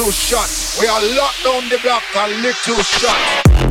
little 0.00 0.12
shots. 0.12 0.80
We 0.80 0.86
are 0.86 1.02
locked 1.14 1.44
on 1.44 1.68
the 1.68 1.78
block, 1.82 2.02
a 2.16 2.28
little 2.40 2.82
shots. 2.82 3.69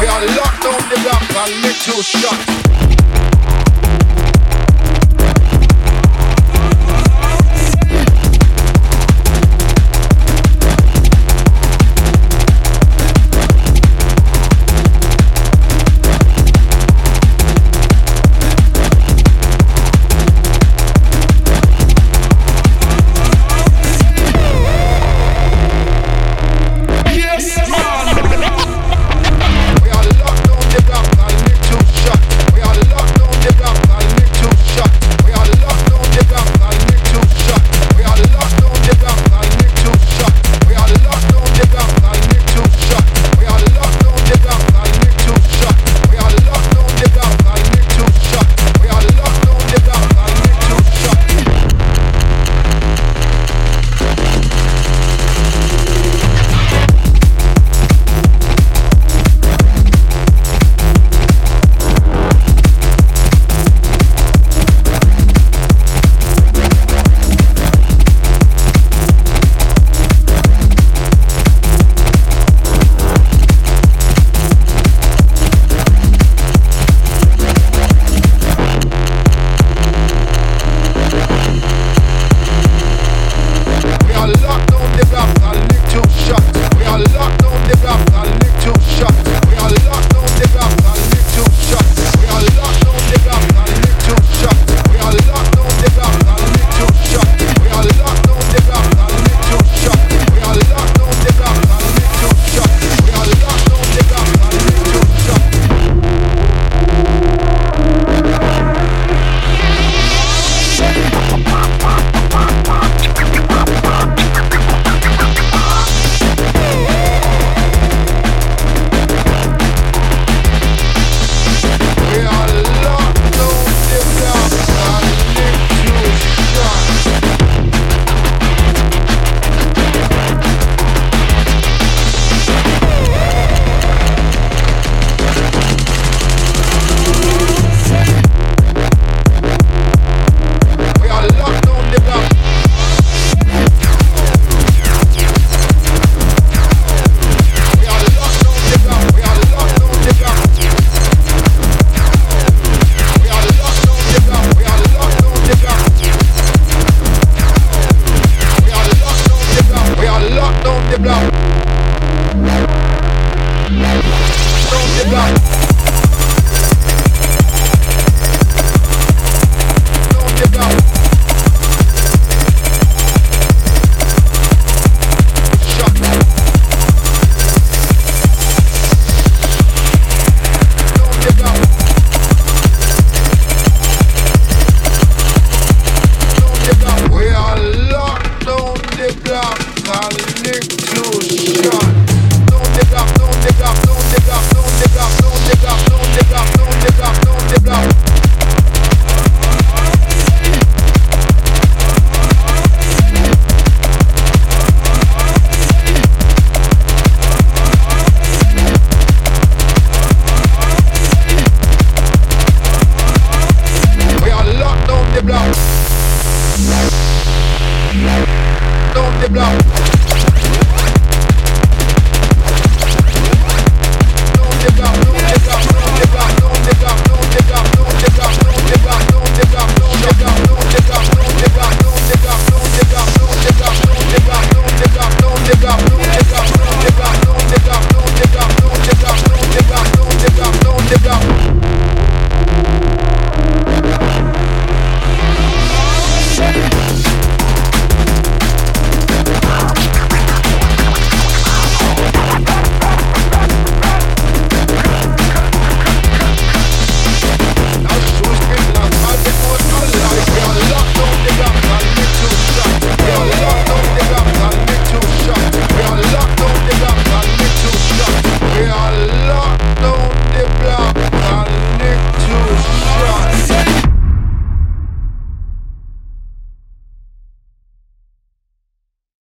We 0.00 0.06
are 0.06 0.26
locked 0.36 0.64
on 0.64 0.80
the 0.90 0.98
block 1.02 1.22
and 1.36 1.62
make 1.62 1.76
shot. 2.02 2.95